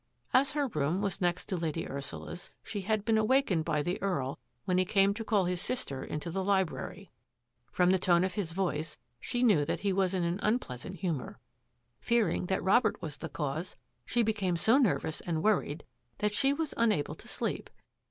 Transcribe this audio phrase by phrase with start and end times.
[0.33, 4.39] As her room was next to Lady Ursula's, she had been awakened by the Earl
[4.65, 7.11] when he came to call his sister into the library.
[7.71, 11.37] From the tone of his voice she knew that he was in an unpleasant humour.
[11.99, 15.83] Fearing that Robert was the cause, she became so nervous and worried
[16.17, 17.69] that she was unable to sleep.